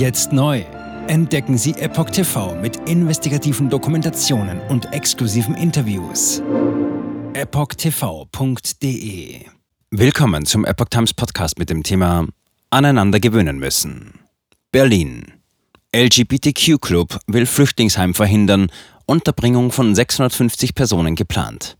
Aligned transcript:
Jetzt 0.00 0.32
neu. 0.32 0.64
Entdecken 1.08 1.58
Sie 1.58 1.72
Epoch 1.72 2.08
TV 2.08 2.54
mit 2.54 2.88
investigativen 2.88 3.68
Dokumentationen 3.68 4.58
und 4.70 4.94
exklusiven 4.94 5.54
Interviews. 5.54 6.42
EpochTV.de 7.34 8.70
Willkommen 9.90 10.46
zum 10.46 10.64
Epoch 10.64 10.88
Times 10.88 11.12
Podcast 11.12 11.58
mit 11.58 11.68
dem 11.68 11.82
Thema 11.82 12.26
Aneinander 12.70 13.20
gewöhnen 13.20 13.58
müssen. 13.58 14.20
Berlin. 14.72 15.34
LGBTQ-Club 15.94 17.18
will 17.26 17.44
Flüchtlingsheim 17.44 18.14
verhindern, 18.14 18.72
Unterbringung 19.04 19.70
von 19.70 19.94
650 19.94 20.74
Personen 20.74 21.14
geplant. 21.14 21.76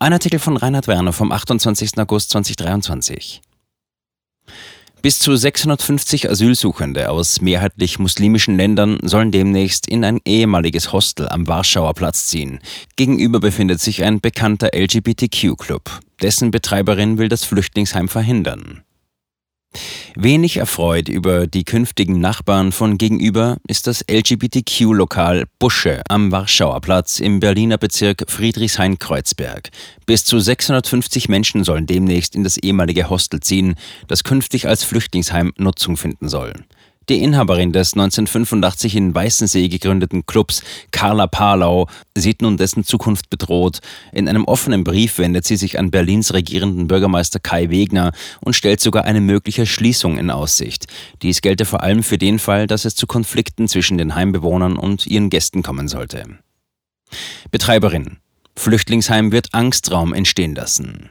Ein 0.00 0.12
Artikel 0.12 0.38
von 0.38 0.58
Reinhard 0.58 0.86
Werner 0.86 1.14
vom 1.14 1.32
28. 1.32 1.96
August 1.96 2.28
2023. 2.28 3.40
Bis 5.04 5.18
zu 5.18 5.36
650 5.36 6.30
Asylsuchende 6.30 7.10
aus 7.10 7.42
mehrheitlich 7.42 7.98
muslimischen 7.98 8.56
Ländern 8.56 8.96
sollen 9.02 9.32
demnächst 9.32 9.86
in 9.86 10.02
ein 10.02 10.18
ehemaliges 10.24 10.94
Hostel 10.94 11.28
am 11.28 11.46
Warschauer 11.46 11.92
Platz 11.92 12.28
ziehen. 12.28 12.58
Gegenüber 12.96 13.38
befindet 13.38 13.82
sich 13.82 14.02
ein 14.02 14.22
bekannter 14.22 14.70
LGBTQ-Club. 14.74 16.00
Dessen 16.22 16.50
Betreiberin 16.50 17.18
will 17.18 17.28
das 17.28 17.44
Flüchtlingsheim 17.44 18.08
verhindern. 18.08 18.83
Wenig 20.16 20.58
erfreut 20.58 21.08
über 21.08 21.46
die 21.46 21.64
künftigen 21.64 22.20
Nachbarn 22.20 22.72
von 22.72 22.98
gegenüber 22.98 23.58
ist 23.66 23.86
das 23.86 24.04
LGBTQ-Lokal 24.08 25.44
Busche 25.58 26.02
am 26.08 26.30
Warschauer 26.30 26.80
Platz 26.80 27.20
im 27.20 27.40
Berliner 27.40 27.78
Bezirk 27.78 28.24
Friedrichshain-Kreuzberg. 28.28 29.70
Bis 30.06 30.24
zu 30.24 30.38
650 30.38 31.28
Menschen 31.28 31.64
sollen 31.64 31.86
demnächst 31.86 32.34
in 32.34 32.44
das 32.44 32.56
ehemalige 32.56 33.10
Hostel 33.10 33.40
ziehen, 33.40 33.74
das 34.06 34.24
künftig 34.24 34.68
als 34.68 34.84
Flüchtlingsheim 34.84 35.52
Nutzung 35.56 35.96
finden 35.96 36.28
soll. 36.28 36.54
Die 37.08 37.22
Inhaberin 37.22 37.72
des 37.72 37.92
1985 37.92 38.96
in 38.96 39.14
Weißensee 39.14 39.68
gegründeten 39.68 40.24
Clubs, 40.24 40.62
Carla 40.90 41.26
Parlau, 41.26 41.86
sieht 42.16 42.40
nun 42.40 42.56
dessen 42.56 42.84
Zukunft 42.84 43.28
bedroht. 43.28 43.80
In 44.12 44.26
einem 44.26 44.44
offenen 44.46 44.84
Brief 44.84 45.18
wendet 45.18 45.44
sie 45.44 45.56
sich 45.56 45.78
an 45.78 45.90
Berlins 45.90 46.32
regierenden 46.32 46.86
Bürgermeister 46.86 47.40
Kai 47.40 47.68
Wegner 47.68 48.12
und 48.40 48.54
stellt 48.54 48.80
sogar 48.80 49.04
eine 49.04 49.20
mögliche 49.20 49.66
Schließung 49.66 50.16
in 50.16 50.30
Aussicht. 50.30 50.86
Dies 51.20 51.42
gelte 51.42 51.66
vor 51.66 51.82
allem 51.82 52.02
für 52.02 52.16
den 52.16 52.38
Fall, 52.38 52.66
dass 52.66 52.86
es 52.86 52.94
zu 52.94 53.06
Konflikten 53.06 53.68
zwischen 53.68 53.98
den 53.98 54.14
Heimbewohnern 54.14 54.76
und 54.76 55.06
ihren 55.06 55.28
Gästen 55.28 55.62
kommen 55.62 55.88
sollte. 55.88 56.24
Betreiberin. 57.50 58.18
Flüchtlingsheim 58.56 59.32
wird 59.32 59.52
Angstraum 59.52 60.14
entstehen 60.14 60.54
lassen. 60.54 61.10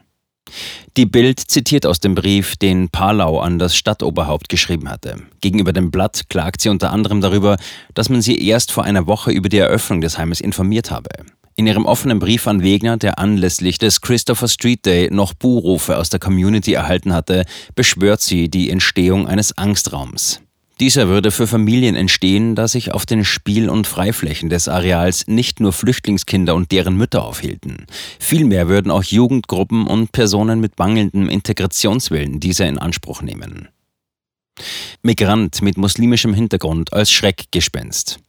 Die 0.98 1.06
Bild 1.06 1.40
zitiert 1.40 1.86
aus 1.86 2.00
dem 2.00 2.16
Brief, 2.16 2.56
den 2.56 2.90
Palau 2.90 3.40
an 3.40 3.60
das 3.60 3.76
Stadtoberhaupt 3.76 4.50
geschrieben 4.50 4.90
hatte. 4.90 5.18
Gegenüber 5.42 5.74
dem 5.74 5.92
Blatt 5.92 6.30
klagt 6.30 6.62
sie 6.62 6.70
unter 6.70 6.92
anderem 6.92 7.22
darüber, 7.22 7.58
dass 7.94 8.10
man 8.10 8.22
sie 8.22 8.48
erst 8.48 8.72
vor 8.72 8.84
einer 8.84 9.08
Woche 9.08 9.32
über 9.32 9.50
die 9.50 9.58
Eröffnung 9.58 10.02
des 10.02 10.18
Heimes 10.18 10.40
informiert 10.42 10.92
habe. 10.92 11.10
In 11.56 11.68
ihrem 11.68 11.86
offenen 11.86 12.20
Brief 12.20 12.48
an 12.48 12.64
Wegner, 12.64 12.98
der 12.98 13.20
anlässlich 13.20 13.78
des 13.78 14.02
Christopher 14.02 14.48
Street 14.48 14.86
Day 14.86 15.10
noch 15.12 15.34
Buhrufe 15.34 15.98
aus 15.98 16.10
der 16.10 16.20
Community 16.20 16.74
erhalten 16.74 17.14
hatte, 17.14 17.46
beschwört 17.76 18.22
sie 18.22 18.50
die 18.50 18.70
Entstehung 18.70 19.28
eines 19.28 19.58
Angstraums. 19.58 20.43
Dieser 20.84 21.08
würde 21.08 21.32
für 21.32 21.48
Familien 21.48 21.96
entstehen, 21.96 22.56
da 22.56 22.68
sich 22.68 22.92
auf 22.92 23.06
den 23.06 23.24
Spiel- 23.24 23.70
und 23.70 23.88
Freiflächen 23.88 24.50
des 24.50 24.68
Areals 24.68 25.28
nicht 25.28 25.62
nur 25.62 25.72
Flüchtlingskinder 25.72 26.54
und 26.54 26.74
deren 26.74 26.98
Mütter 26.98 27.24
aufhielten. 27.24 27.86
Vielmehr 28.20 28.68
würden 28.68 28.92
auch 28.92 29.04
Jugendgruppen 29.04 29.88
und 29.88 30.12
Personen 30.12 30.60
mit 30.60 30.78
mangelndem 30.78 31.30
Integrationswillen 31.30 32.42
diese 32.42 32.66
in 32.66 32.80
Anspruch 32.80 33.22
nehmen. 33.22 33.70
Migrant 35.04 35.62
mit 35.62 35.78
muslimischem 35.78 36.34
Hintergrund 36.34 36.92
als 36.92 37.14
Schreckgespenst. 37.14 38.20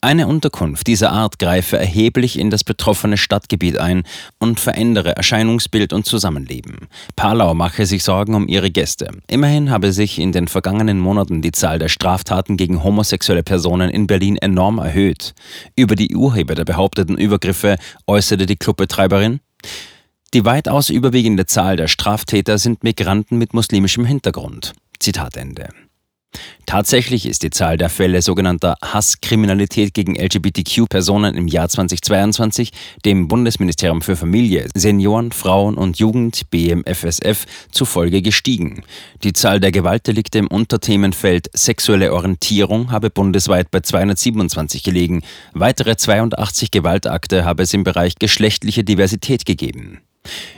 Eine 0.00 0.28
Unterkunft 0.28 0.86
dieser 0.86 1.10
Art 1.10 1.40
greife 1.40 1.76
erheblich 1.76 2.38
in 2.38 2.50
das 2.50 2.62
betroffene 2.62 3.16
Stadtgebiet 3.16 3.78
ein 3.78 4.04
und 4.38 4.60
verändere 4.60 5.16
Erscheinungsbild 5.16 5.92
und 5.92 6.06
Zusammenleben. 6.06 6.86
Palau 7.16 7.54
mache 7.54 7.84
sich 7.84 8.04
Sorgen 8.04 8.34
um 8.34 8.46
ihre 8.46 8.70
Gäste. 8.70 9.10
Immerhin 9.26 9.70
habe 9.70 9.92
sich 9.92 10.20
in 10.20 10.30
den 10.30 10.46
vergangenen 10.46 11.00
Monaten 11.00 11.42
die 11.42 11.50
Zahl 11.50 11.80
der 11.80 11.88
Straftaten 11.88 12.56
gegen 12.56 12.84
homosexuelle 12.84 13.42
Personen 13.42 13.90
in 13.90 14.06
Berlin 14.06 14.36
enorm 14.36 14.78
erhöht. 14.78 15.34
Über 15.74 15.96
die 15.96 16.14
Urheber 16.14 16.54
der 16.54 16.64
behaupteten 16.64 17.18
Übergriffe 17.18 17.76
äußerte 18.06 18.46
die 18.46 18.56
Clubbetreiberin, 18.56 19.40
die 20.34 20.44
weitaus 20.44 20.90
überwiegende 20.90 21.46
Zahl 21.46 21.76
der 21.76 21.88
Straftäter 21.88 22.58
sind 22.58 22.84
Migranten 22.84 23.38
mit 23.38 23.54
muslimischem 23.54 24.04
Hintergrund. 24.04 24.74
Zitat 25.00 25.36
Ende. 25.36 25.70
Tatsächlich 26.66 27.24
ist 27.24 27.42
die 27.42 27.50
Zahl 27.50 27.78
der 27.78 27.88
Fälle 27.88 28.20
sogenannter 28.20 28.76
Hasskriminalität 28.82 29.94
gegen 29.94 30.16
LGBTQ-Personen 30.16 31.34
im 31.34 31.48
Jahr 31.48 31.68
2022 31.68 32.72
dem 33.04 33.26
Bundesministerium 33.28 34.02
für 34.02 34.16
Familie, 34.16 34.68
Senioren, 34.74 35.32
Frauen 35.32 35.76
und 35.76 35.98
Jugend 35.98 36.50
BMFSF 36.50 37.46
zufolge 37.70 38.20
gestiegen. 38.20 38.84
Die 39.22 39.32
Zahl 39.32 39.60
der 39.60 39.72
Gewaltdelikte 39.72 40.38
im 40.38 40.46
Unterthemenfeld 40.46 41.48
sexuelle 41.54 42.12
Orientierung 42.12 42.90
habe 42.90 43.10
bundesweit 43.10 43.70
bei 43.70 43.80
227 43.80 44.82
gelegen. 44.82 45.22
Weitere 45.54 45.96
82 45.96 46.70
Gewaltakte 46.70 47.44
habe 47.44 47.62
es 47.62 47.72
im 47.72 47.84
Bereich 47.84 48.16
geschlechtliche 48.16 48.84
Diversität 48.84 49.46
gegeben. 49.46 50.00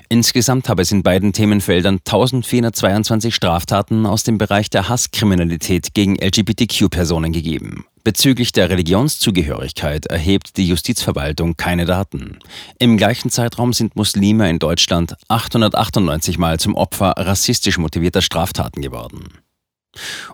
Insgesamt 0.09 0.69
habe 0.69 0.83
es 0.83 0.93
in 0.93 1.03
beiden 1.03 1.33
Themenfeldern 1.33 1.99
1422 1.99 3.35
Straftaten 3.35 4.07
aus 4.07 4.25
dem 4.25 4.39
Bereich 4.39 4.71
der 4.71 4.89
Hasskriminalität 4.89 5.95
gegen 5.95 6.17
LGBTQ-Personen 6.17 7.33
gegeben. 7.33 7.85
Bezüglich 8.03 8.53
der 8.53 8.71
Religionszugehörigkeit 8.71 10.07
erhebt 10.07 10.57
die 10.57 10.67
Justizverwaltung 10.67 11.57
keine 11.57 11.85
Daten. 11.85 12.39
Im 12.79 12.97
gleichen 12.97 13.31
Zeitraum 13.31 13.73
sind 13.73 13.95
Muslime 13.95 14.49
in 14.49 14.59
Deutschland 14.59 15.17
898 15.29 16.39
Mal 16.39 16.59
zum 16.59 16.75
Opfer 16.75 17.13
rassistisch 17.17 17.77
motivierter 17.77 18.23
Straftaten 18.23 18.81
geworden. 18.81 19.29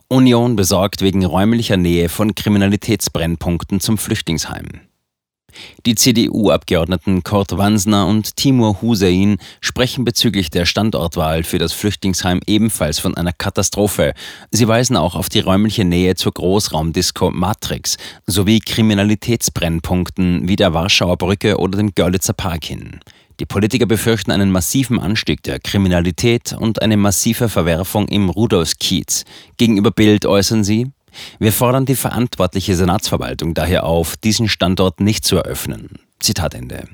Union 0.08 0.54
besorgt 0.54 1.02
wegen 1.02 1.24
räumlicher 1.24 1.76
Nähe 1.76 2.08
von 2.08 2.34
Kriminalitätsbrennpunkten 2.34 3.80
zum 3.80 3.98
Flüchtlingsheim. 3.98 4.80
Die 5.84 5.94
CDU-Abgeordneten 5.94 7.22
Kurt 7.22 7.56
Wansner 7.56 8.06
und 8.06 8.36
Timur 8.36 8.80
Hussein 8.82 9.38
sprechen 9.60 10.04
bezüglich 10.04 10.50
der 10.50 10.64
Standortwahl 10.64 11.44
für 11.44 11.58
das 11.58 11.72
Flüchtlingsheim 11.72 12.40
ebenfalls 12.46 12.98
von 12.98 13.16
einer 13.16 13.32
Katastrophe. 13.32 14.14
Sie 14.50 14.68
weisen 14.68 14.96
auch 14.96 15.14
auf 15.14 15.28
die 15.28 15.40
räumliche 15.40 15.84
Nähe 15.84 16.14
zur 16.14 16.32
Großraumdisco 16.32 17.30
Matrix 17.30 17.96
sowie 18.26 18.60
Kriminalitätsbrennpunkten 18.60 20.48
wie 20.48 20.56
der 20.56 20.74
Warschauer 20.74 21.16
Brücke 21.16 21.58
oder 21.58 21.78
dem 21.78 21.94
Görlitzer 21.94 22.32
Park 22.32 22.64
hin. 22.64 23.00
Die 23.38 23.44
Politiker 23.44 23.84
befürchten 23.84 24.30
einen 24.30 24.50
massiven 24.50 24.98
Anstieg 24.98 25.42
der 25.42 25.60
Kriminalität 25.60 26.54
und 26.58 26.80
eine 26.80 26.96
massive 26.96 27.50
Verwerfung 27.50 28.08
im 28.08 28.30
Rudolfskiez. 28.30 29.24
Gegenüber 29.58 29.90
Bild 29.90 30.24
äußern 30.24 30.64
sie, 30.64 30.90
wir 31.38 31.52
fordern 31.52 31.86
die 31.86 31.96
verantwortliche 31.96 32.76
Senatsverwaltung 32.76 33.54
daher 33.54 33.84
auf, 33.84 34.16
diesen 34.16 34.48
Standort 34.48 35.00
nicht 35.00 35.24
zu 35.24 35.36
eröffnen. 35.36 35.98
Zitat 36.20 36.54
Ende. 36.54 36.84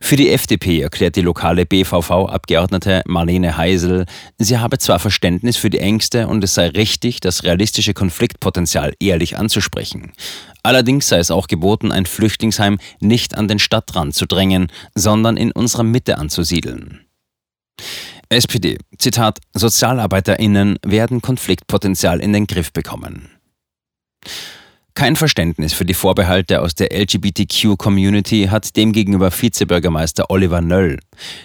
Für 0.00 0.16
die 0.16 0.30
FDP 0.30 0.82
erklärt 0.82 1.16
die 1.16 1.22
lokale 1.22 1.64
BVV-Abgeordnete 1.64 3.02
Marlene 3.06 3.56
Heisel, 3.56 4.04
sie 4.38 4.58
habe 4.58 4.78
zwar 4.78 4.98
Verständnis 4.98 5.56
für 5.56 5.70
die 5.70 5.78
Ängste 5.78 6.28
und 6.28 6.44
es 6.44 6.54
sei 6.54 6.68
richtig, 6.68 7.20
das 7.20 7.42
realistische 7.42 7.94
Konfliktpotenzial 7.94 8.92
ehrlich 9.00 9.38
anzusprechen. 9.38 10.12
Allerdings 10.62 11.08
sei 11.08 11.18
es 11.18 11.30
auch 11.30 11.46
geboten, 11.46 11.90
ein 11.90 12.06
Flüchtlingsheim 12.06 12.78
nicht 13.00 13.36
an 13.36 13.48
den 13.48 13.58
Stadtrand 13.58 14.14
zu 14.14 14.26
drängen, 14.26 14.68
sondern 14.94 15.36
in 15.36 15.52
unserer 15.52 15.84
Mitte 15.84 16.18
anzusiedeln. 16.18 17.06
SPD, 18.28 18.78
Zitat, 18.98 19.38
SozialarbeiterInnen 19.54 20.78
werden 20.84 21.22
Konfliktpotenzial 21.22 22.20
in 22.20 22.32
den 22.32 22.46
Griff 22.46 22.72
bekommen. 22.72 23.28
Kein 24.96 25.14
Verständnis 25.14 25.74
für 25.74 25.84
die 25.84 25.92
Vorbehalte 25.92 26.62
aus 26.62 26.74
der 26.74 26.90
LGBTQ-Community 26.90 28.48
hat 28.50 28.76
demgegenüber 28.76 29.30
Vizebürgermeister 29.30 30.30
Oliver 30.30 30.62
Nöll. 30.62 31.00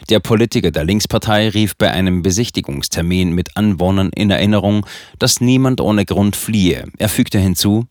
Der 0.10 0.22
Politiker 0.22 0.72
der 0.72 0.86
Linkspartei 0.86 1.50
rief 1.50 1.76
bei 1.76 1.92
einem 1.92 2.22
Besichtigungstermin 2.22 3.34
mit 3.34 3.58
Anwohnern 3.58 4.10
in 4.16 4.32
Erinnerung, 4.32 4.86
dass 5.20 5.42
niemand 5.42 5.82
ohne 5.82 6.06
Grund 6.06 6.38
fliehe. 6.38 6.86
Er 6.98 7.10
fügte 7.10 7.40
hinzu, 7.40 7.88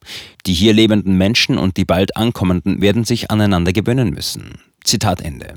die 0.47 0.55
hier 0.55 0.73
lebenden 0.73 1.19
Menschen 1.19 1.59
und 1.59 1.77
die 1.77 1.85
bald 1.85 2.17
ankommenden 2.17 2.81
werden 2.81 3.05
sich 3.05 3.31
aneinander 3.31 3.75
gewöhnen 3.75 4.15
müssen. 4.15 4.55
Zitat 4.83 5.21
Ende. 5.21 5.57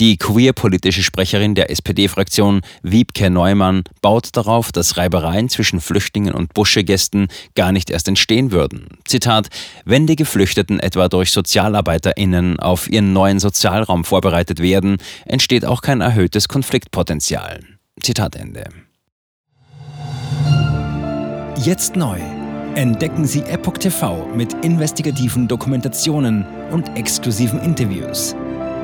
Die 0.00 0.16
queerpolitische 0.16 1.02
Sprecherin 1.02 1.54
der 1.54 1.70
SPD-Fraktion, 1.70 2.62
Wiebke 2.82 3.30
Neumann, 3.30 3.84
baut 4.00 4.30
darauf, 4.32 4.72
dass 4.72 4.96
Reibereien 4.96 5.48
zwischen 5.48 5.80
Flüchtlingen 5.80 6.34
und 6.34 6.54
Buschegästen 6.54 7.28
gar 7.54 7.72
nicht 7.72 7.90
erst 7.90 8.08
entstehen 8.08 8.52
würden. 8.52 8.86
Zitat: 9.06 9.48
Wenn 9.84 10.06
die 10.06 10.16
Geflüchteten 10.16 10.80
etwa 10.80 11.08
durch 11.08 11.30
SozialarbeiterInnen 11.32 12.60
auf 12.60 12.90
ihren 12.90 13.12
neuen 13.12 13.38
Sozialraum 13.38 14.04
vorbereitet 14.04 14.60
werden, 14.60 14.96
entsteht 15.24 15.64
auch 15.64 15.82
kein 15.82 16.00
erhöhtes 16.00 16.48
Konfliktpotenzial. 16.48 17.60
Zitat 18.02 18.36
Ende. 18.36 18.64
Jetzt 21.56 21.94
neu. 21.96 22.18
Entdecken 22.74 23.26
Sie 23.26 23.42
Epoch 23.42 23.78
TV 23.78 24.26
mit 24.34 24.54
investigativen 24.64 25.46
Dokumentationen 25.46 26.46
und 26.70 26.96
exklusiven 26.96 27.60
Interviews. 27.60 28.34